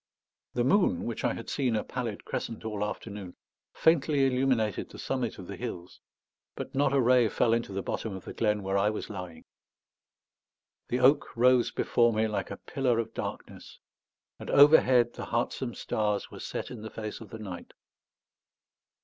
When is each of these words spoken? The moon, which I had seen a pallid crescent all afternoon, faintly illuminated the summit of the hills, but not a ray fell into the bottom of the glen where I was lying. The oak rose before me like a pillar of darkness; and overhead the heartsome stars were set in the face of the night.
The 0.55 0.63
moon, 0.63 1.03
which 1.03 1.23
I 1.23 1.33
had 1.35 1.47
seen 1.47 1.75
a 1.75 1.83
pallid 1.83 2.25
crescent 2.25 2.65
all 2.65 2.83
afternoon, 2.83 3.35
faintly 3.71 4.25
illuminated 4.25 4.89
the 4.89 4.97
summit 4.97 5.37
of 5.37 5.45
the 5.45 5.55
hills, 5.55 5.99
but 6.55 6.73
not 6.73 6.91
a 6.91 6.99
ray 6.99 7.29
fell 7.29 7.53
into 7.53 7.71
the 7.71 7.83
bottom 7.83 8.15
of 8.15 8.25
the 8.25 8.33
glen 8.33 8.63
where 8.63 8.79
I 8.79 8.89
was 8.89 9.11
lying. 9.11 9.45
The 10.87 11.01
oak 11.01 11.37
rose 11.37 11.69
before 11.69 12.13
me 12.13 12.27
like 12.27 12.49
a 12.49 12.57
pillar 12.57 12.97
of 12.97 13.13
darkness; 13.13 13.77
and 14.39 14.49
overhead 14.49 15.13
the 15.13 15.25
heartsome 15.25 15.75
stars 15.75 16.31
were 16.31 16.39
set 16.39 16.71
in 16.71 16.81
the 16.81 16.89
face 16.89 17.19
of 17.21 17.29
the 17.29 17.37
night. 17.37 17.71